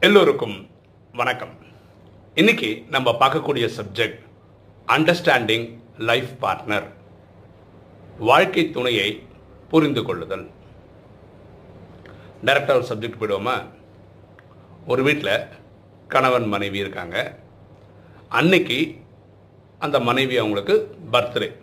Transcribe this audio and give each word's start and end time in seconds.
எல்லோருக்கும் 0.00 0.68
வணக்கம். 1.12 1.48
இன்னைக்கு 2.34 2.84
நம்ம 2.90 3.10
பார்க்கக்கூடிய 3.10 3.70
சப்ஜெக்ட் 3.76 4.18
அண்டர்ஸ்டாண்டிங் 4.86 5.78
லைஃப் 5.98 6.28
பார்ட்னர் 6.40 6.86
வாழ்க்கை 8.18 8.70
துணையை 8.70 9.22
புரிந்து 9.68 10.02
கொள்ளுதல். 10.02 10.50
டைரக்டாக 12.44 12.70
ஒரு 12.70 12.86
சப்ஜெக்ட் 12.88 13.20
போயிடுவோமா? 13.20 13.64
ஒரு 14.86 15.02
வீட்டில் 15.02 15.46
கணவன் 16.08 16.46
மனைவி 16.46 16.78
இருக்காங்க. 16.78 17.38
அன்னைக்கு 18.28 18.96
அந்த 19.78 20.00
மனைவி 20.00 20.36
அவங்களுக்கு 20.36 20.96
பர்த்டே 21.12 21.56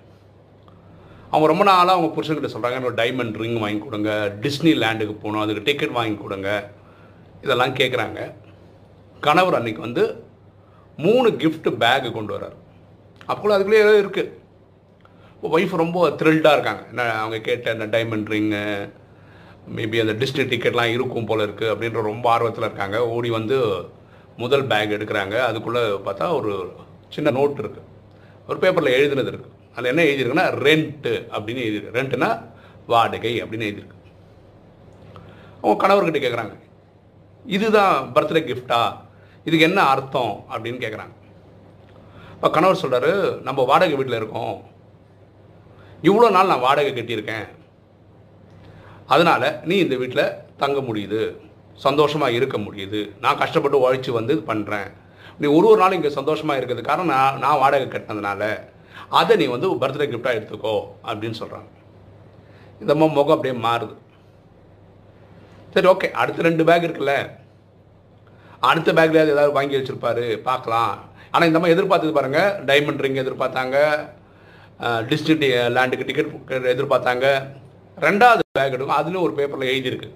அவங்க 1.29 1.47
ரொம்ப 1.47 1.63
நாளாக 1.63 1.91
அவங்க 1.91 2.21
புருஷன்கிட்ட 2.21 2.51
சொல்கிறாங்க 2.51 2.93
டைமண்ட் 2.93 3.37
ரிங் 3.37 3.59
வாங்கி 3.59 3.83
கொடுங்க 3.83 4.35
டிஸ்னி 4.41 4.73
லேண்டுக்கு 4.83 5.13
போகணும் 5.13 5.41
அதுக்கு 5.41 5.63
டிக்கெட் 5.63 5.91
வாங்கி 5.91 6.21
கொடுங்க. 6.21 6.71
இதெல்லாம் 7.43 7.77
கேட்குறாங்க 7.79 8.19
கணவர் 9.25 9.57
அன்றைக்கி 9.59 9.81
வந்து 9.87 10.03
மூணு 11.05 11.29
கிஃப்ட் 11.41 11.69
பேக்கு 11.83 12.09
கொண்டு 12.15 12.33
வர்றார். 12.35 12.57
அப்போ 13.31 13.53
அதுக்குள்ளே 13.55 13.83
ஏதோ 13.85 13.93
இருக்குது 14.03 14.31
ஒய்ஃப் 15.55 15.73
ரொம்ப 15.81 16.03
த்ரில்டாக 16.19 16.55
இருக்காங்க. 16.57 16.83
என்ன 16.91 17.05
அவங்க 17.21 17.37
கேட்ட 17.47 17.71
அந்த 17.75 17.85
டைமண்ட் 17.95 18.29
ரிங்கு 18.33 18.61
மேபி 19.77 19.97
அந்த 20.03 20.13
டிஸ்னி 20.21 20.43
டிக்கெட்லாம் 20.51 20.93
இருக்கும் 20.95 21.27
போல் 21.29 21.45
இருக்குது 21.47 21.71
அப்படின்ற 21.73 22.01
ரொம்ப 22.11 22.25
ஆர்வத்தில் 22.33 22.67
இருக்காங்க. 22.67 22.97
ஓடி 23.15 23.29
வந்து 23.37 23.57
முதல் 24.43 24.65
பேக் 24.71 24.95
எடுக்கிறாங்க. 24.97 25.35
அதுக்குள்ளே 25.49 25.83
பார்த்தா 26.07 26.27
ஒரு 26.39 26.53
சின்ன 27.15 27.31
நோட் 27.39 27.61
இருக்குது 27.63 27.89
ஒரு 28.49 28.57
பேப்பரில் 28.63 28.95
எழுதுனது 28.97 29.31
இருக்குது 29.33 29.53
அதில் 29.75 29.91
என்ன 29.91 30.05
எழுதியிருக்குன்னா 30.09 30.47
ரெண்ட்டு 30.67 31.13
அப்படின்னு 31.35 31.63
எழுதியிருக்கு. 31.65 31.97
ரெண்ட்டுனா 31.99 32.29
வாடகை 32.91 33.33
அப்படின்னு 33.43 33.67
எழுதியிருக்கு. 33.69 33.99
அவங்க 35.61 35.77
கணவர்கிட்ட 35.83 36.21
கேட்குறாங்க 36.23 36.55
இதுதான் 37.55 37.95
பர்த்டே 38.15 38.41
கிஃப்டா 38.49 38.81
இதுக்கு 39.47 39.67
என்ன 39.69 39.79
அர்த்தம் 39.93 40.33
அப்படின்னு 40.51 40.83
கேட்குறாங்க 40.83 41.15
இப்போ 42.35 42.49
கணவர் 42.55 42.81
சொல்கிறாரு 42.83 43.11
நம்ம 43.47 43.63
வாடகை 43.69 43.95
வீட்டில் 43.99 44.19
இருக்கோம். 44.19 44.55
இவ்வளோ 46.07 46.29
நாள் 46.35 46.51
நான் 46.51 46.65
வாடகை 46.67 46.91
கட்டியிருக்கேன். 46.93 47.47
அதனால் 49.13 49.47
நீ 49.69 49.75
இந்த 49.85 49.95
வீட்டில் 50.01 50.33
தங்க 50.61 50.79
முடியுது 50.89 51.21
சந்தோஷமாக 51.85 52.35
இருக்க 52.37 52.57
முடியுது. 52.65 53.01
நான் 53.23 53.39
கஷ்டப்பட்டு 53.43 53.83
உழைச்சி 53.83 54.11
வந்து 54.17 54.35
இது 54.35 54.43
பண்ணுறேன் 54.51 54.89
நீ 55.39 55.47
ஒரு 55.57 55.67
ஒரு 55.71 55.79
நாள் 55.81 55.97
இங்கே 55.97 56.11
சந்தோஷமாக 56.19 56.59
இருக்கிறது 56.59 56.87
காரணம் 56.89 57.13
நான் 57.15 57.39
நான் 57.43 57.61
வாடகை 57.61 57.87
கட்டினதுனால 57.87 58.43
அதை 59.19 59.33
நீ 59.41 59.45
வந்து 59.53 59.69
பர்த்டே 59.83 60.07
கிஃப்டாக 60.11 60.37
எடுத்துக்கோ 60.39 60.75
அப்படின்னு 61.07 61.39
சொல்கிறாங்க 61.41 61.69
இந்த 62.81 62.93
முகம் 63.01 63.35
அப்படியே 63.35 63.55
மாறுது. 63.65 63.95
சரி 65.73 65.87
ஓகே 65.91 66.07
அடுத்த 66.21 66.45
ரெண்டு 66.47 66.63
பேக் 66.69 66.85
இருக்குல்ல. 66.87 67.13
அடுத்த 68.69 68.89
பேக்லேயாவது 68.97 69.35
ஏதாவது 69.35 69.57
வாங்கி 69.57 69.77
வச்சுருப்பாரு 69.77 70.25
பார்க்கலாம். 70.49 70.91
ஆனால் 71.31 71.49
இந்த 71.49 71.59
மாதிரி 71.59 71.75
எதிர்பார்த்தது 71.75 72.17
பாருங்கள் 72.17 72.51
டைமண்ட் 72.69 73.03
ரிங் 73.05 73.21
எதிர்பார்த்தாங்க. 73.23 73.77
டிஸ்ட்ரிக்ட் 75.09 75.45
லேண்டுக்கு 75.77 76.07
டிக்கெட் 76.09 76.71
எதிர்பார்த்தாங்க. 76.75 77.25
ரெண்டாவது 78.05 78.43
பேக் 78.57 78.75
எடுக்கும் 78.75 78.99
அதுலேயும் 78.99 79.25
ஒரு 79.27 79.33
பேப்பரில் 79.39 79.71
எழுதியிருக்கு. 79.73 80.09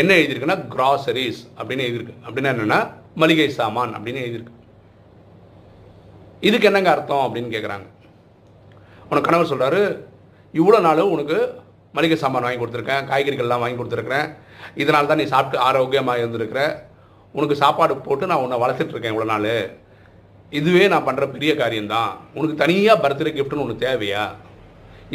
என்ன 0.00 0.12
எழுதியிருக்குன்னா 0.20 0.58
கிராசரிஸ் 0.74 1.40
அப்படின்னு 1.58 1.86
எழுதியிருக்கு. 1.88 2.14
அப்படின்னா 2.26 2.52
என்னென்னா 2.54 2.80
மளிகை 3.22 3.48
சாமான் 3.58 3.94
அப்படின்னு 3.96 4.24
எழுதியிருக்கு. 4.26 4.54
இதுக்கு 6.48 6.68
என்னங்க 6.70 6.90
அர்த்தம் 6.94 7.26
அப்படின்னு 7.26 7.54
கேட்குறாங்க 7.54 7.86
உனக்கு 9.08 9.26
கணவர் 9.28 9.50
சொல்கிறாரு 9.52 9.80
இவ்வளோ 10.58 10.78
நாள் 10.86 11.10
உனக்கு 11.14 11.38
மளிகை 11.96 12.16
சாமான் 12.22 12.46
வாங்கி 12.46 12.60
கொடுத்துருக்கேன் 12.62 13.06
காய்கறிகள்லாம் 13.10 13.62
வாங்கி 13.64 13.78
கொடுத்துருக்குறேன். 13.80 14.28
இதனால 14.82 15.10
தான் 15.10 15.20
நீ 15.22 15.26
சாப்பிட்டு 15.34 15.58
ஆரோக்கியமாக 15.68 16.22
இருந்திருக்கிற. 16.22 16.62
உனக்கு 17.36 17.56
சாப்பாடு 17.62 17.94
போட்டு 18.06 18.30
நான் 18.30 18.42
உன்னை 18.44 18.58
வளர்த்துட்ருக்கேன் 18.64 19.14
இவ்வளோ 19.14 19.28
நாள். 19.32 19.52
இதுவே 20.58 20.84
நான் 20.92 21.06
பண்ணுற 21.06 21.24
பெரிய 21.36 21.52
காரியம்தான். 21.60 22.10
உனக்கு 22.38 22.56
தனியாக 22.64 23.02
பர்த்டே 23.04 23.32
கிஃப்ட்னு 23.38 23.64
ஒன்று 23.64 23.84
தேவையா? 23.86 24.24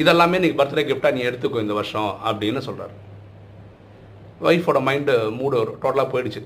இதெல்லாமே 0.01 0.38
நீ 0.44 0.50
பர்த்டே 0.59 0.83
கிஃப்டாக 0.89 1.16
நீ 1.17 1.22
எடுத்துக்கோ 1.29 1.61
இந்த 1.66 1.75
வருஷம் 1.78 2.11
அப்படின்னு 2.29 2.61
சொல்கிறார் 2.67 2.95
ஒய்ஃபோட 4.50 4.79
மைண்டு 4.88 5.16
மூடு 5.39 5.57
டோட்டலாக 5.83 6.07
போயிடுச்சு. 6.13 6.41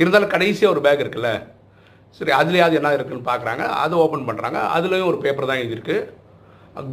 இருந்தாலும் 0.00 0.32
கடைசியாக 0.34 0.74
ஒரு 0.74 0.80
பேக் 0.86 1.02
இருக்குல்ல 1.04 1.30
சரி 2.18 2.32
அதுலேயாவது 2.40 2.78
என்ன 2.78 2.92
இருக்குதுன்னு 2.96 3.28
பார்க்குறாங்க 3.30 3.64
அது 3.84 3.94
ஓப்பன் 4.04 4.26
பண்ணுறாங்க 4.28 4.58
அதுலேயும் 4.76 5.10
ஒரு 5.12 5.18
பேப்பர் 5.24 5.50
தான் 5.50 5.60
எழுதியிருக்கு. 5.62 5.96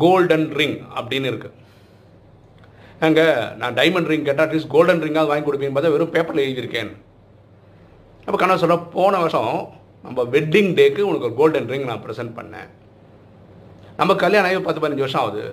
கோல்டன் 0.04 0.48
ரிங் 0.60 0.78
அப்படின்னு 1.00 1.30
இருக்குது 1.32 1.54
ஏங்க 3.04 3.22
நான் 3.62 3.76
டைமண்ட் 3.80 4.10
ரிங் 4.12 4.28
கேட்டால் 4.28 4.46
அட்லீஸ்ட் 4.48 4.74
கோல்டன் 4.74 5.04
ரிங்காவது 5.06 5.32
வாங்கி 5.32 5.46
கொடுப்பீங்கன்னு 5.48 5.78
பார்த்தா 5.78 5.96
வெறும் 5.96 6.14
பேப்பரில் 6.16 6.46
எழுதியிருக்கேன். 6.48 6.92
அப்போ 8.26 8.38
கண்ணா 8.42 8.56
சொல்ல 8.64 8.78
போன 8.98 9.18
வருஷம் 9.24 9.54
நம்ம 10.06 10.24
வெட்டிங் 10.36 10.72
டேக்கு 10.78 11.02
உனக்கு 11.10 11.28
ஒரு 11.30 11.38
கோல்டன் 11.40 11.70
ரிங் 11.72 11.88
நான் 11.92 12.04
ப்ரெசென்ட் 12.06 12.34
பண்ணேன். 12.40 12.70
நம்ம 14.00 14.16
கல்யாணம் 14.24 14.50
ஆகி 14.50 14.62
பத்து 14.68 14.82
பதினஞ்சு 14.84 15.06
வருஷம் 15.06 15.24
ஆகுது. 15.24 15.44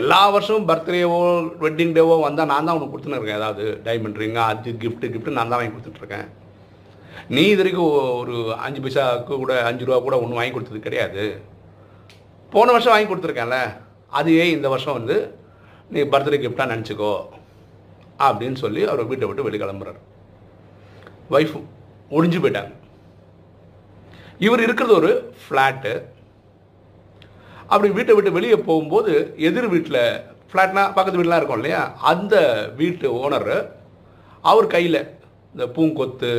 எல்லா 0.00 0.20
வருஷமும் 0.34 0.68
பர்த்டேவோ 0.70 1.20
வெட்டிங் 1.64 1.94
டேவோ 1.96 2.14
வந்தால் 2.26 2.50
நான் 2.52 2.66
தான் 2.66 2.76
உனக்கு 2.76 2.92
கொடுத்துன்னு 2.94 3.18
இருக்கேன். 3.18 3.40
ஏதாவது 3.40 3.64
டைமண்ட் 3.86 4.20
ரிங்காக 4.22 4.52
அது 4.52 4.72
கிஃப்ட்டு 4.82 5.12
கிஃப்ட்டு 5.12 5.36
நான் 5.38 5.52
தான் 5.52 5.60
வாங்கி 5.60 5.74
கொடுத்துட்ருக்கேன் 5.74 6.26
நீ 7.34 7.42
இது 7.52 7.60
வரைக்கும் 7.62 7.92
ஒரு 8.20 8.36
அஞ்சு 8.64 8.80
பைசாவுக்கு 8.84 9.34
கூட 9.42 9.54
அஞ்சு 9.68 9.86
ரூபா 9.88 9.98
கூட 10.06 10.14
ஒன்றும் 10.22 10.40
வாங்கி 10.40 10.54
கொடுத்தது 10.54 10.86
கிடையாது. 10.86 11.24
போன 12.52 12.72
வருஷம் 12.74 12.94
வாங்கி 12.94 13.08
கொடுத்துருக்கேன்ல 13.10 13.58
அதுவே 14.18 14.46
இந்த 14.56 14.68
வருஷம் 14.74 14.98
வந்து 14.98 15.16
நீ 15.90 16.00
பர்த்டே 16.12 16.38
கிஃப்டாக 16.44 16.72
நினச்சிக்கோ 16.72 17.12
அப்படின்னு 18.26 18.58
சொல்லி 18.64 18.82
அவர் 18.90 19.08
வீட்டை 19.10 19.26
விட்டு 19.28 19.46
வெளியே 19.46 19.62
கிளம்புறாரு. 19.62 20.00
ஒய்ஃப் 21.36 21.54
ஒடிஞ்சு 22.16 22.40
போயிட்டாங்க. 22.42 22.72
இவர் 24.46 24.64
இருக்கிறது 24.66 24.94
ஒரு 25.00 25.10
ஃப்ளாட்டு 25.42 25.92
அப்படி 27.72 27.88
வீட்டை 27.96 28.14
விட்டு 28.14 28.36
வெளியே 28.36 28.56
போகும்போது 28.68 29.12
எதிர் 29.48 29.72
வீட்டில் 29.74 30.02
ஃப்ளாட்னா 30.50 30.82
பக்கத்து 30.96 31.18
வீட்டெலாம் 31.18 31.40
இருக்கும் 31.40 31.60
இல்லையா? 31.60 31.82
அந்த 32.12 32.34
வீட்டு 32.80 33.06
ஓனர் 33.22 33.52
அவர் 34.50 34.72
கையில் 34.74 35.00
இந்த 35.52 35.66
பூங்கொத்து 35.76 36.30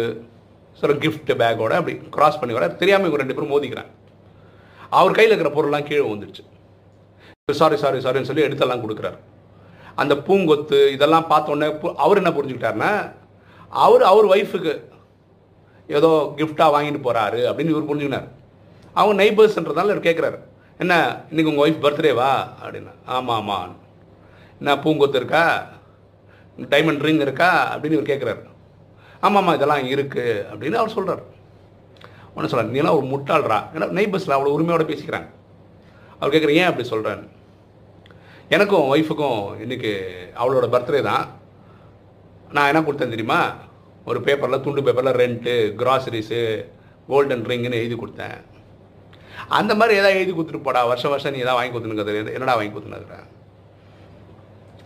சில 0.79 0.93
கிஃப்ட்டு 1.03 1.39
பேக்கோட 1.41 1.73
அப்படி 1.79 1.93
கிராஸ் 2.15 2.39
பண்ணி 2.39 2.55
வர 2.57 2.65
தெரியாமல் 2.81 3.07
இவங்க 3.07 3.21
ரெண்டு 3.21 3.35
பேரும் 3.37 3.53
மோதிக்கிறாங்க. 3.53 3.91
அவர் 4.99 5.17
கையில் 5.17 5.33
இருக்கிற 5.33 5.51
பொருள்லாம் 5.55 5.87
கீழே 5.89 6.03
வந்துடுச்சு 6.11 6.43
சாரி 7.61 7.77
சாரி 7.83 7.99
சாரின்னு 8.05 8.29
சொல்லி 8.29 8.45
எடுத்தெல்லாம் 8.47 8.83
கொடுக்குறாரு. 8.83 9.17
அந்த 9.95 10.13
பூங்கொத்து 10.15 10.77
இதெல்லாம் 10.91 11.27
பார்த்த 11.27 11.53
உடனே 11.53 11.67
அவர் 11.95 12.19
என்ன 12.21 12.31
புரிஞ்சுக்கிட்டாருன்னா 12.37 12.91
அவர் 13.69 14.03
அவர் 14.11 14.25
ஒய்ஃபுக்கு 14.25 14.73
ஏதோ 15.87 16.09
கிஃப்டாக 16.37 16.73
வாங்கிட்டு 16.75 17.05
போகிறாரு 17.05 17.39
அப்படின்னு 17.49 17.73
இவர் 17.73 17.89
புரிஞ்சுக்கினார். 17.89 18.27
அவங்க 18.93 19.15
நெய்பர்ஸ்ன்றதால 19.23 19.91
இவர் 19.93 20.07
கேட்குறாரு 20.07 20.37
என்ன 20.77 20.93
இன்றைக்கி 21.31 21.51
உங்கள் 21.51 21.65
ஒய்ஃப் 21.65 21.83
பர்த்டேவா 21.85 22.31
அப்படின்னா. 22.63 22.93
ஆமாம் 23.05 23.37
ஆமாம் 23.39 23.75
என்ன 24.59 24.75
பூங்கொத்து 24.83 25.19
இருக்கா? 25.21 25.43
டைமண்ட் 26.57 27.05
ரிங் 27.07 27.23
இருக்கா? 27.25 27.49
அப்படின்னு 27.75 27.97
இவர் 27.97 28.11
கேட்குறாரு 28.11 28.43
ஆமாம்மா 29.21 29.53
இதெல்லாம் 29.53 29.87
இருக்குது 29.93 30.43
அப்படின்னு 30.51 30.81
அவர் 30.81 30.95
சொல்கிறார் 30.97 31.23
ஒன்று 32.35 32.51
சொல்கிறார் 32.51 32.75
நீலாம் 32.75 32.97
ஒரு 32.99 33.07
முட்டாளரா. 33.13 33.59
ஏன்னா 33.75 33.87
நெய்பர்ஸில் 33.99 34.35
அவ்வளோ 34.35 34.55
உரிமையோடு 34.57 34.83
பேசிக்கிறாங்க. 34.83 35.29
அவர் 36.19 36.33
கேட்குற 36.33 36.53
ஏன் 36.59 36.69
அப்படி 36.69 36.89
சொல்கிறேன்னு 36.89 37.27
எனக்கும் 38.53 38.89
ஒய்ஃபுக்கும் 38.93 39.43
இன்றைக்கி 39.63 39.91
அவளோட 40.41 40.65
பர்த்டே 40.73 40.99
தான். 41.07 41.23
நான் 42.55 42.67
என்ன 42.71 42.81
கொடுத்தேன் 42.87 43.13
தெரியுமா? 43.13 43.37
ஒரு 44.09 44.19
பேப்பரில் 44.25 44.61
துண்டு 44.65 44.81
பேப்பரில் 44.87 45.17
ரெண்ட்டு 45.21 45.53
கிராசரிஸு 45.79 46.41
கோல்டன் 47.07 47.45
ரிங்குன்னு 47.51 47.79
எழுதி 47.81 47.95
கொடுத்தேன். 48.01 48.37
அந்த 49.59 49.71
மாதிரி 49.79 49.97
ஏதாவது 49.99 50.19
எழுதி 50.19 50.33
கொடுத்துட்டு 50.33 50.65
போடா 50.67 50.83
வருஷம் 50.91 51.13
வருஷம் 51.13 51.33
நீ 51.35 51.41
எதாவது 51.45 51.59
வாங்கி 51.59 51.73
கொடுத்துனுங்கிறது 51.73 52.35
என்னடா 52.35 52.57
வாங்கி 52.59 52.73
கொடுத்துனுக்குற 52.75 53.17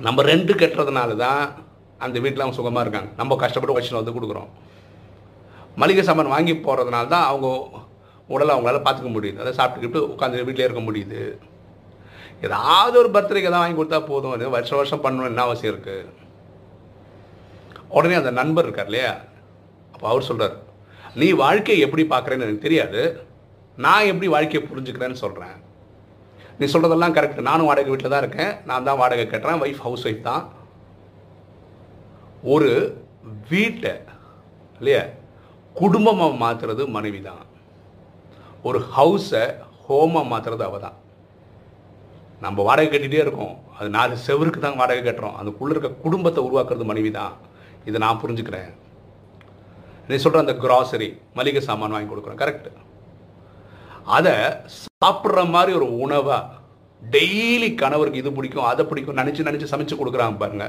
நம்ம 0.08 0.22
ரெண்டு 0.32 0.54
கட்டுறதுனால 0.62 1.18
தான் 1.26 1.44
அந்த 2.06 2.18
வீட்டில் 2.24 2.46
அவங்க 2.46 2.60
சுகமாக 2.62 2.86
இருக்காங்க. 2.86 3.12
நம்ம 3.22 3.38
கஷ்டப்பட்டு 3.44 3.78
வச்சுன்னு 3.78 4.02
வந்து 4.02 4.16
கொடுக்குறோம். 4.18 4.50
மளிகை 5.84 6.04
சாமான் 6.10 6.34
வாங்கி 6.38 6.54
போகிறதுனால 6.68 7.08
தான் 7.16 7.28
அவங்க 7.32 7.48
உடலை 8.34 8.52
அவங்களால 8.56 8.82
பார்த்துக்க 8.88 9.12
முடியுது. 9.18 9.42
அதை 9.44 9.54
சாப்பிட்டுக்கிட்டு 9.60 10.00
உட்காந்து 10.16 10.48
வீட்டிலே 10.48 10.68
இருக்க 10.70 10.84
முடியுது. 10.90 11.22
ஏதாவது 12.48 12.96
ஒரு 13.02 13.10
பர்த்டேக்கு 13.16 13.50
தான் 13.54 13.64
வாங்கி 13.64 13.78
கொடுத்தா 13.80 14.00
போதும். 14.10 14.34
அது 14.36 14.54
வருஷம் 14.56 14.80
வருஷம் 14.80 15.04
பண்ணணும் 15.06 15.30
என்ன 15.32 15.46
அவசியம் 15.48 15.74
இருக்குது 15.74 16.18
உடனே 17.98 18.18
அந்த 18.22 18.32
நண்பர் 18.40 18.68
இருக்கார் 18.68 18.90
இல்லையா? 18.90 19.14
அப்போ 19.94 20.06
அவர் 20.12 20.28
சொல்கிறார் 20.30 20.58
நீ 21.22 21.28
வாழ்க்கையை 21.44 21.80
எப்படி 21.86 22.04
பார்க்குறேன்னு 22.14 22.46
எனக்கு 22.48 22.66
தெரியாது. 22.68 23.02
நான் 23.86 24.10
எப்படி 24.12 24.28
வாழ்க்கையை 24.36 24.62
புரிஞ்சுக்கிறேன்னு 24.70 25.24
சொல்கிறேன் 25.24 25.58
நீ 26.60 26.66
சொல்கிறதெல்லாம் 26.74 27.16
கரெக்ட் 27.18 27.48
நானும் 27.50 27.70
வாடகை 27.70 27.92
வீட்டில் 27.92 28.14
தான் 28.14 28.24
இருக்கேன். 28.24 28.54
நான் 28.70 28.88
தான் 28.88 29.00
வாடகை 29.02 29.26
கட்டுறேன். 29.26 29.62
ஒய்ஃப் 29.66 29.84
ஹவுஸ் 29.86 30.06
ஒய்ஃப் 30.08 30.28
தான். 30.30 30.44
ஒரு 32.54 32.72
வீட்டை 33.52 33.94
இல்லையா? 34.80 35.04
குடும்பமாக 35.76 36.40
மாற்றுறது 36.44 36.84
மனைவி 36.96 37.20
தான் 37.30 37.44
ஒரு 38.68 38.80
ஹவுஸை 38.96 39.44
ஹோமாக 39.86 40.30
மாற்றுறது 40.32 40.64
அவள் 40.68 40.86
தான் 40.86 40.98
நம்ம 42.44 42.64
வாடகை 42.68 42.90
கட்டிகிட்டே 42.90 43.24
இருக்கோம். 43.24 43.56
அது 43.78 43.88
நாலு 43.96 44.14
செவருக்கு 44.28 44.60
தான் 44.66 44.78
வாடகை 44.82 45.02
கட்டுறோம். 45.06 45.38
அதுக்குள்ளே 45.40 45.74
இருக்க 45.76 45.90
குடும்பத்தை 46.06 46.42
உருவாக்குறது 46.48 46.86
மனைவி 46.92 47.12
தான். 47.20 47.34
இதை 47.90 47.98
நான் 48.04 48.22
புரிஞ்சுக்கிறேன். 48.22 48.70
நீ 50.10 50.16
சொல்கிற 50.24 50.44
அந்த 50.46 50.56
கிராசரி 50.66 51.10
மளிகை 51.40 51.62
சாமான் 51.70 51.96
வாங்கி 51.96 52.10
கொடுக்குறோம். 52.12 52.42
கரெக்டு 52.44 52.72
அதை 54.18 54.36
சாப்பிட்ற 54.84 55.42
மாதிரி 55.56 55.72
ஒரு 55.80 55.88
உணவாக 56.06 56.58
டெய்லி 57.16 57.68
கணவருக்கு 57.82 58.22
இது 58.22 58.32
பிடிக்கும் 58.38 58.70
அதை 58.70 58.84
பிடிக்கும் 58.92 59.20
நினச்சி 59.20 59.48
நினச்சி 59.48 59.68
சமைச்சு 59.74 60.00
கொடுக்குறாங்க 60.00 60.38
பாருங்க. 60.44 60.68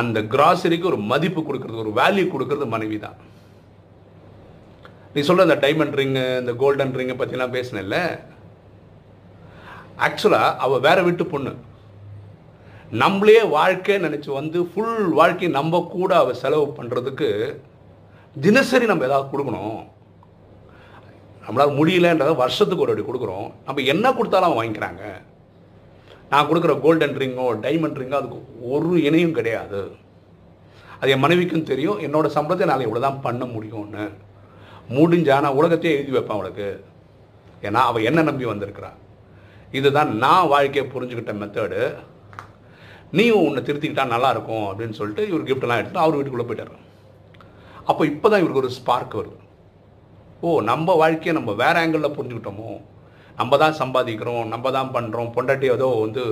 அந்த 0.00 0.18
கிராசரிக்கு 0.34 0.90
ஒரு 0.90 0.98
மதிப்பு 1.12 1.40
கொடுக்கறது 1.48 1.82
ஒரு 1.84 1.92
வேல்யூ 2.00 2.24
கொடுக்கறது 2.34 2.66
மனைவி 2.74 2.98
தான். 3.06 3.16
நீ 5.14 5.20
சொல்கிற 5.28 5.46
அந்த 5.48 5.56
டைமண்ட் 5.64 5.98
ரிங்கு 6.00 6.22
இந்த 6.42 6.52
கோல்டன் 6.60 6.94
ரிங்கை 7.00 7.16
பற்றிலாம் 7.22 7.56
பேசினல்ல 7.56 7.96
ஆக்சுவலாக 10.06 10.56
அவள் 10.64 10.84
வேற 10.86 10.98
வீட்டு 11.06 11.24
பொண்ணு. 11.32 11.52
நம்மளே 13.02 13.40
வாழ்க்கை 13.56 13.94
நினச்சி 14.06 14.30
வந்து 14.38 14.58
ஃபுல் 14.70 15.04
வாழ்க்கை 15.18 15.48
நம்ம 15.58 15.80
கூட 15.96 16.10
அவள் 16.22 16.40
செலவு 16.42 16.66
பண்ணுறதுக்கு 16.78 17.28
தினசரி 18.44 18.86
நம்ம 18.90 19.06
ஏதாவது 19.08 19.30
கொடுக்கணும். 19.32 19.80
நம்மளால் 21.44 21.76
முடியலன்றதை 21.78 22.34
வருஷத்துக்கு 22.42 22.84
ஒரு 22.84 22.92
அடி 22.94 23.04
கொடுக்குறோம். 23.06 23.48
நம்ம 23.66 23.82
என்ன 23.92 24.06
கொடுத்தாலும் 24.18 24.48
அவன் 24.48 24.60
வாங்கிக்கிறாங்க. 24.60 25.04
நான் 26.32 26.48
கொடுக்குற 26.48 26.74
கோல்டன் 26.84 27.18
ரிங்கோ 27.22 27.46
டைமண்ட் 27.64 27.98
ரிங்கோ 28.02 28.18
அதுக்கு 28.20 28.38
ஒரு 28.74 28.90
இணையும் 29.08 29.36
கிடையாது. 29.38 29.80
அது 30.98 31.12
என் 31.14 31.24
மனைவிக்கும் 31.24 31.68
தெரியும். 31.70 32.00
என்னோட 32.06 32.26
சம்பளத்தை 32.36 32.66
நான் 32.70 32.86
இவ்வளோ 32.86 33.02
தான் 33.06 33.22
பண்ண 33.26 33.44
முடியும்னு. 33.54 34.04
முடிஞ்சா 34.96 35.36
நான் 35.44 35.58
உலகத்தையே 35.60 35.94
எழுதி 35.96 36.14
வைப்பேன் 36.16 36.36
அவளுக்கு. 36.36 36.68
ஏன்னா 37.68 37.80
அவள் 37.90 38.06
என்ன 38.10 38.22
நம்பி 38.28 38.46
வந்திருக்கிறா. 38.52 38.90
இதுதான் 39.78 40.10
நான் 40.24 40.50
வாழ்க்கையை 40.54 40.84
புரிஞ்சுக்கிட்ட 40.94 41.34
மெத்தடு 41.42 41.82
நீயும் 43.16 43.44
உன்னை 43.46 43.60
திருத்திக்கிட்டா 43.66 44.04
நல்லாயிருக்கும் 44.14 44.66
அப்படின்னு 44.70 44.98
சொல்லிட்டு 44.98 45.22
இவர் 45.30 45.48
கிஃப்ட்லாம் 45.48 45.80
எடுத்துகிட்டு 45.80 46.04
அவர் 46.04 46.16
வீட்டுக்குள்ளே 46.18 46.46
போயிட்டார். 46.48 46.74
அப்போ 47.90 48.02
இப்போ 48.12 48.26
தான் 48.28 48.42
இவருக்கு 48.42 48.62
ஒரு 48.64 48.70
ஸ்பார்க் 48.78 49.18
வருது. 49.20 49.38
ஓ 50.44 50.54
நம்ம 50.70 50.94
வாழ்க்கையை 51.02 51.32
நம்ம 51.38 51.52
வேறு 51.62 51.80
ஆங்கிளில் 51.80 52.16
புரிஞ்சுக்கிட்டோமோ? 52.16 52.70
நம்ம 53.40 53.56
தான் 53.62 53.78
சம்பாதிக்கிறோம் 53.82 54.44
நம்ம 54.54 54.70
தான் 54.76 54.92
பண்ணுறோம் 54.96 55.30
பொண்டாட்டி 55.36 55.66
ஏதோ 55.76 55.88
வந்து 56.04 56.22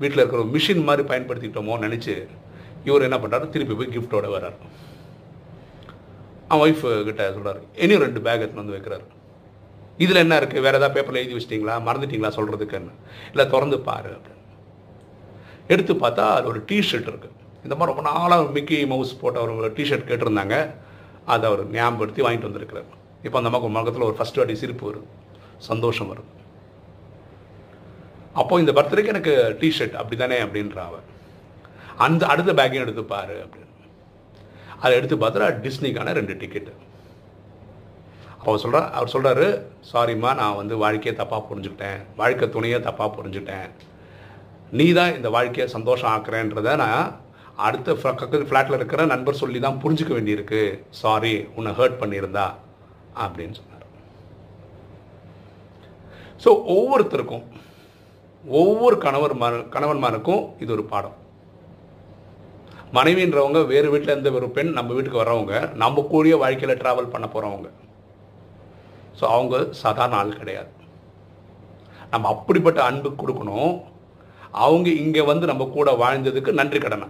வீட்டில் 0.00 0.20
இருக்கிற 0.20 0.40
ஒரு 0.42 0.50
மிஷின் 0.54 0.86
மாதிரி 0.88 1.04
பயன்படுத்திக்கிட்டோமோ 1.10 1.76
நினச்சி 1.84 2.14
இவர் 2.88 3.06
என்ன 3.08 3.18
பண்ணுறாரு 3.22 3.52
திருப்பி 3.54 3.74
போய் 3.78 3.94
கிஃப்டோட 3.94 4.26
வர்றார். 4.36 4.58
அவன் 6.48 6.64
ஒய்ஃபு 6.64 6.90
கிட்ட 7.08 7.22
சொல்கிறார் 7.36 7.60
இனியும் 7.84 8.04
ரெண்டு 8.06 8.20
பேக் 8.26 8.42
எடுத்துன்னு 8.42 8.64
வந்து 8.64 8.76
வைக்கிறாரு. 8.76 9.06
இதில் 10.02 10.22
என்ன 10.24 10.34
இருக்குது 10.40 10.64
வேறு 10.66 10.78
ஏதாவது 10.78 10.94
பேப்பரில் 10.96 11.22
எழுதி 11.22 11.36
வச்சிட்டிங்களா? 11.36 11.74
மறந்துட்டிங்களா? 11.88 12.30
சொல்கிறதுக்குன்னு 12.38 12.94
இல்லை 13.30 13.46
திறந்து 13.54 13.78
பாரு 13.88 14.10
அப்படின்னு. 14.16 14.42
எடுத்து 15.72 15.94
பார்த்தா 15.94 16.24
அது 16.38 16.46
ஒரு 16.52 16.60
டிஷர்ட் 16.70 17.08
இருக்குது 17.12 17.34
இந்த 17.64 17.74
மாதிரி 17.76 17.92
ரொம்ப 17.92 18.02
நாளாக 18.10 18.50
மிக்கி 18.56 18.78
மவுஸ் 18.92 19.20
போட்ட 19.20 19.40
ஒரு 19.44 19.70
டிஷர்ட் 19.78 20.08
கேட்டிருந்தாங்க. 20.10 20.56
அதை 21.32 21.44
அவர் 21.50 21.62
ஞாபகப்படுத்தி 21.76 22.22
வாங்கிட்டு 22.26 22.48
வந்திருக்கிறார். 22.48 22.90
இப்போ 23.26 23.38
அந்த 23.40 23.50
மக்கள் 23.54 23.74
முகத்தில் 23.76 24.08
ஒரு 24.08 24.16
ஃபஸ்ட் 24.18 24.40
வாட்டி 24.40 24.54
சிரிப்பு 24.62 24.84
வருது 24.90 25.06
சந்தோஷம் 25.70 26.10
வருது 26.12 26.32
அப்போது 28.40 28.62
இந்த 28.62 28.72
பர்த்டேக்கு 28.78 29.12
எனக்கு 29.14 29.34
டிஷர்ட் 29.60 29.96
அப்படி 30.00 30.16
தானே 30.22 30.38
அப்படின்ற 30.46 30.78
அவ. 30.88 30.96
அந்த 32.06 32.22
அடுத்த 32.32 32.52
பேக்கையும் 32.58 32.84
எடுத்து 32.86 33.04
பாரு 33.14 33.36
அப்படின்னு. 33.44 33.72
அதை 34.80 34.92
எடுத்து 34.98 35.16
பார்த்தா 35.16 35.48
டிஸ்னிக்கான 35.64 36.12
ரெண்டு 36.18 36.34
டிக்கெட்டு 36.42 36.72
அவர் 38.50 38.62
சொல்கிறார் 38.64 38.88
அவர் 38.96 39.12
சொல்கிறாரு 39.14 39.46
சாரிம்மா 39.90 40.30
நான் 40.40 40.58
வந்து 40.60 40.74
வாழ்க்கையை 40.84 41.14
தப்பாக 41.20 41.42
புரிஞ்சுக்கிட்டேன். 41.50 42.00
வாழ்க்கை 42.20 42.46
துணையை 42.56 42.78
தப்பாக 42.88 43.10
புரிஞ்சுக்கிட்டேன். 43.18 43.68
நீ 44.78 44.86
தான் 44.98 45.14
இந்த 45.18 45.28
வாழ்க்கையை 45.36 45.66
சந்தோஷம் 45.76 46.12
ஆக்குறேன்றத 46.14 46.74
நான் 46.84 47.04
அடுத்த 47.66 47.92
ஃப்ளாட்டில் 48.48 48.78
இருக்கிற 48.78 49.02
நண்பர் 49.12 49.40
சொல்லி 49.42 49.58
தான் 49.66 49.80
புரிஞ்சுக்க 49.82 50.12
வேண்டியிருக்கு. 50.16 50.62
சாரி 51.02 51.34
உன்னை 51.58 51.72
ஹர்ட் 51.78 52.00
பண்ணியிருந்தா 52.02 52.46
அப்படின்னு 53.24 53.58
சொன்னார். 53.60 53.84
ஸோ 56.44 56.50
ஒவ்வொருத்தருக்கும் 56.74 57.44
ஒவ்வொரு 58.44 58.96
கணவர் 59.04 59.34
கணவன்மாருக்கும் 59.76 60.42
இது 60.64 60.70
ஒரு 60.74 60.84
பாடம். 60.90 61.16
மனைவின்றவங்க 62.96 63.60
வேறு 63.70 63.88
வீட்டில் 63.92 64.12
இருந்த 64.14 64.30
ஒரு 64.38 64.48
பெண் 64.56 64.70
நம்ம 64.76 64.92
வீட்டுக்கு 64.96 65.22
வர்றவங்க 65.22 65.54
நம்ம 65.82 66.04
கூடிய 66.12 66.34
வாழ்க்கையில் 66.42 66.80
ட்ராவல் 66.82 67.12
பண்ண 67.14 67.26
போகிறவங்க 67.32 67.68
ஸோ 69.18 69.24
அவங்க 69.34 69.56
சாதாரண 69.82 70.16
ஆள் 70.20 70.38
கிடையாது. 70.40 70.72
நம்ம 72.12 72.28
அப்படிப்பட்ட 72.34 72.80
அன்பு 72.88 73.08
கொடுக்கணும். 73.20 73.72
அவங்க 74.64 74.88
இங்கே 75.02 75.22
வந்து 75.30 75.46
நம்ம 75.50 75.62
கூட 75.76 75.90
வாழ்ந்ததுக்கு 76.02 76.58
நன்றி 76.60 76.80
கடனை 76.84 77.08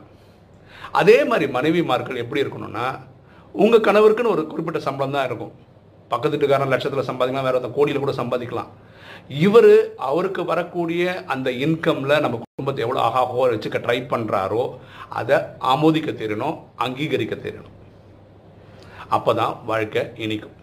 அதே 1.01 1.19
மாதிரி 1.31 1.47
மனைவிமார்கள் 1.57 2.23
எப்படி 2.23 2.43
இருக்கணும்னா 2.45 2.87
உங்கள் 3.63 3.87
கணவருக்குன்னு 3.87 4.35
ஒரு 4.35 4.43
குறிப்பிட்ட 4.51 4.79
சம்பளம் 4.87 5.15
தான் 5.17 5.27
இருக்கும். 5.29 5.53
பக்கத்து 6.13 6.35
வீட்டுக்காரன் 6.35 6.73
லட்சத்தில் 6.73 7.09
சம்பாதிக்கலாம் 7.09 7.47
வேறு 7.47 7.59
ஒருத்தன் 7.59 7.77
கோடியில் 7.79 8.03
கூட 8.05 8.13
சம்பாதிக்கலாம். 8.19 8.71
இவர் 9.45 9.73
அவருக்கு 10.09 10.43
வரக்கூடிய 10.51 11.15
அந்த 11.35 11.49
இன்கமில் 11.65 12.23
நம்ம 12.25 12.39
குடும்பத்தை 12.43 12.83
எவ்வளோ 12.85 13.01
ஆகாகோ 13.07 13.47
வச்சுக்க 13.53 13.79
ட்ரை 13.87 13.99
பண்ணுறாரோ 14.13 14.65
அதை 15.21 15.39
ஆமோதிக்க 15.73 16.13
தெரியணும் 16.23 16.59
அங்கீகரிக்க 16.87 17.37
தெரியணும் 17.47 17.75
அப்போ 19.17 19.33
தான் 19.41 19.55
வாழ்க்கை 19.71 20.03
இனிக்கும். 20.25 20.55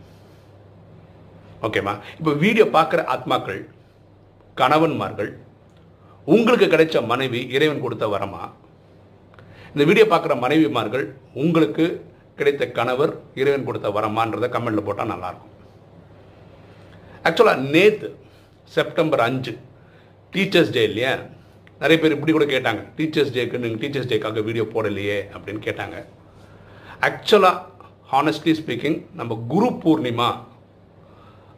ஓகேம்மா 1.63 1.99
இப்போ 2.17 2.31
வீடியோ 2.33 2.65
பார்க்குற 2.65 3.03
ஆத்மாக்கள் 3.05 3.69
கணவன்மார்கள் 4.57 5.31
உங்களுக்கு 6.27 6.65
கிடைச்ச 6.65 7.05
மனைவி 7.05 7.39
இறைவன் 7.55 7.81
கொடுத்த 7.81 8.07
வரமா? 8.07 8.41
இந்த 9.73 9.83
வீடியோ 9.85 10.05
பார்க்குற 10.05 10.39
மனைவிமார்கள் 10.39 11.05
உங்களுக்கு 11.33 11.85
கிடைத்த 12.37 12.67
கணவர் 12.67 13.13
இறைவன் 13.33 13.65
கொடுத்த 13.65 13.89
வரமான்றதை 13.89 14.49
கமெண்ட்டில் 14.49 14.83
போட்டால் 14.83 15.11
நல்லாயிருக்கும் 15.13 15.49
ஆக்சுவலாக 17.27 17.61
நேற்று 17.75 18.07
செப்டம்பர் 18.71 19.19
அஞ்சு 19.19 19.57
டீச்சர்ஸ் 20.33 20.71
டே 20.71 20.83
இல்லையா? 20.83 21.11
நிறைய 21.81 22.01
பேர் 22.01 22.11
இப்படி 22.11 22.31
கூட 22.31 22.45
கேட்டாங்க. 22.45 22.81
டீச்சர்ஸ் 22.97 23.33
டேக்கு 23.35 23.57
நீங்கள் 23.57 23.81
டீச்சர்ஸ் 23.81 24.11
டேக்காக 24.11 24.43
வீடியோ 24.43 24.65
போடலையே 24.73 25.29
அப்படின்னு 25.33 25.61
கேட்டாங்க. 25.67 25.97
ஆக்சுவலாக 27.01 27.61
ஹானஸ்ட்லி 28.11 28.53
ஸ்பீக்கிங் 28.61 29.05
நம்ம 29.13 29.35
குரு 29.47 29.67
பூர்ணிமா 29.83 30.29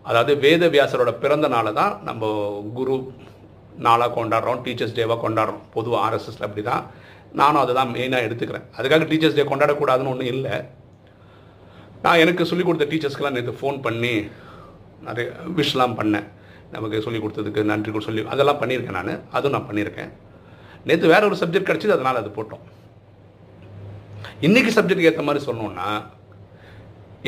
அதாவது 0.10 0.32
வேதவியாசரோட 0.46 1.12
பிறந்த 1.24 1.48
நாளை 1.56 1.72
தான் 1.80 1.94
நம்ம 2.08 2.30
குரு 2.78 2.96
நாளாக 3.86 4.14
கொண்டாடுறோம் 4.18 4.60
டீச்சர்ஸ் 4.66 4.98
டேவாக 4.98 5.20
கொண்டாடுறோம். 5.24 5.64
பொதுவாக 5.76 6.04
ஆர்எஸ்எஸில் 6.06 6.48
அப்படி 6.48 6.64
தான் 6.72 6.84
நானும் 7.40 7.62
அதை 7.62 7.74
தான் 7.78 7.92
மெயினாக 7.96 8.26
எடுத்துக்கிறேன். 8.28 8.66
அதுக்காக 8.78 9.08
டீச்சர்ஸ் 9.12 9.38
டே 9.40 9.46
கொண்டாடக்கூடாதுன்னு 9.52 10.12
ஒன்றும் 10.14 10.32
இல்லை. 10.34 10.56
நான் 12.04 12.22
எனக்கு 12.24 12.50
சொல்லிக் 12.50 12.68
கொடுத்த 12.68 12.88
டீச்சர்ஸ்க்கெல்லாம் 12.92 13.38
நேற்று 13.38 13.60
ஃபோன் 13.62 13.78
பண்ணி 13.86 14.14
நிறைய 15.08 15.26
விஷலாம் 15.60 15.98
பண்ணேன். 16.00 16.28
நமக்கு 16.76 17.04
சொல்லிக் 17.06 17.24
கொடுத்ததுக்கு 17.24 17.64
நன்றி 17.72 17.90
கூட 17.96 18.04
சொல்லி 18.08 18.22
அதெல்லாம் 18.36 18.62
பண்ணியிருக்கேன் 18.62 18.98
நான். 19.00 19.12
அதுவும் 19.38 19.56
நான் 19.56 19.68
பண்ணியிருக்கேன். 19.70 20.12
நேற்று 20.90 21.12
வேற 21.14 21.22
ஒரு 21.30 21.38
சப்ஜெக்ட் 21.42 21.70
கிடச்சிது 21.70 21.96
அதனால் 21.98 22.22
அது 22.22 22.32
போட்டோம். 22.38 22.64
இன்னைக்கு 24.48 24.72
சப்ஜெக்ட் 24.78 25.08
ஏற்ற 25.10 25.24
மாதிரி 25.28 25.44
சொன்னோன்னா 25.50 25.90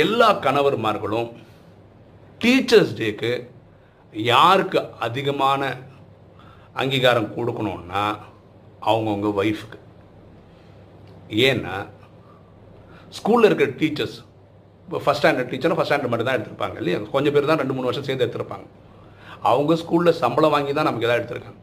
எல்லா 0.05 0.29
கணவர்மார்களும் 0.45 1.29
டீச்சர்ஸ் 2.41 2.93
டேக்கு 2.99 3.31
யாருக்கு 4.13 4.79
அதிகமான 5.07 5.61
அங்கீகாரம் 6.81 7.33
கொடுக்கணுன்னா 7.37 8.03
அவங்கவுங்க 8.89 9.29
ஒய்ஃபுக்கு 9.41 9.79
ஏன்னா 11.47 11.75
ஸ்கூலில் 13.17 13.47
இருக்கிற 13.49 13.69
டீச்சர்ஸ் 13.79 14.17
இப்போ 14.87 14.99
ஃபஸ்ட் 15.05 15.21
ஸ்டாண்டர்ட் 15.21 15.49
டீச்சரும் 15.51 15.77
ஃபஸ்ட் 15.77 15.91
ஸ்டாண்டர்ட் 15.91 16.11
மட்டும் 16.11 16.27
தான் 16.27 16.37
எடுத்திருப்பாங்க 16.37 16.77
இல்லையா? 16.81 16.99
கொஞ்சம் 17.13 17.33
பேர் 17.35 17.49
தான் 17.49 17.61
ரெண்டு 17.61 17.75
மூணு 17.77 17.87
வருஷம் 17.89 18.05
சேர்ந்து 18.07 18.25
எடுத்திருப்பாங்க. 18.25 18.67
அவங்க 19.49 19.73
ஸ்கூலில் 19.81 20.19
சம்பளம் 20.21 20.53
வாங்கி 20.55 20.73
தான் 20.77 20.87
நமக்கு 20.89 21.07
எதாவது 21.07 21.21
எடுத்திருக்காங்க. 21.21 21.59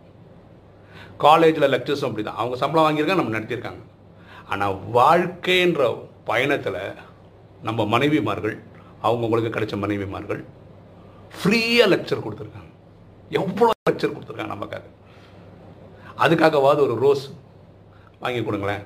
காலேஜில் 1.24 1.72
லெக்சர்ஸும் 1.74 2.08
அப்படி 2.08 2.24
தான் 2.28 2.40
அவங்க 2.40 2.56
சம்பளம் 2.62 2.86
வாங்கியிருக்காங்க 2.86 3.22
நம்ம 3.22 3.36
நடத்தியிருக்காங்க. 3.38 3.82
ஆனால் 4.52 4.74
வாழ்க்கைன்ற 4.98 5.82
பயணத்தில் 6.30 6.80
நம்ம 7.68 7.86
மனைவிமார்கள் 7.94 8.56
அவங்கவுங்களுக்கு 9.06 9.54
கிடைச்ச 9.56 9.76
மனைவிமார்கள் 9.84 10.42
ஃப்ரீயாக 11.40 11.88
லெக்சர் 11.92 12.24
கொடுத்துருக்காங்க. 12.24 12.70
எவ்வளோ 13.40 13.72
லெக்சர் 13.90 14.14
கொடுத்துருக்காங்க 14.14 14.52
நமக்காக? 14.56 14.84
அதுக்காகவாது 16.24 16.80
ஒரு 16.86 16.96
ரோஸ் 17.04 17.24
வாங்கி 18.24 18.42
கொடுங்களேன். 18.48 18.82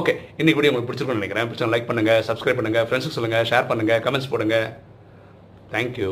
ஓகே 0.00 0.12
இன்னைக்கு 0.38 0.58
வீடியோ 0.58 0.70
உங்களுக்கு 0.72 0.88
பிடிச்சிருக்கும்னு 0.88 1.20
நினைக்கிறேன். 1.20 1.48
பிடிச்சா 1.48 1.68
லைக் 1.74 1.88
பண்ணுங்கள் 1.90 2.22
சப்ஸ்கிரைப் 2.28 2.58
பண்ணுங்கள் 2.58 2.86
ஃப்ரெண்ட்ஸுக்கு 2.88 3.18
சொல்லுங்கள் 3.18 3.48
ஷேர் 3.50 3.70
பண்ணுங்கள் 3.70 4.02
கமெண்ட்ஸ் 4.06 4.32
போடுங்கள் 4.32 4.68
தேங்க்யூ 5.74 6.10